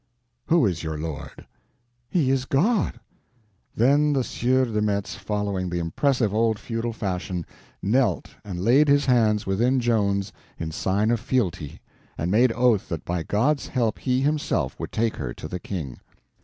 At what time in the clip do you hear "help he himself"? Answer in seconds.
13.67-14.79